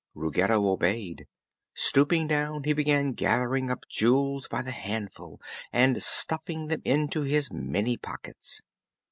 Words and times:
Ruggedo 0.15 0.65
obeyed. 0.67 1.27
Stooping 1.75 2.25
down, 2.25 2.63
he 2.63 2.73
began 2.73 3.11
gathering 3.13 3.69
up 3.69 3.87
jewels 3.87 4.47
by 4.47 4.63
the 4.63 4.71
handful 4.71 5.39
and 5.71 6.01
stuffing 6.01 6.69
them 6.69 6.81
into 6.83 7.21
his 7.21 7.51
many 7.53 7.97
pockets. 7.97 8.61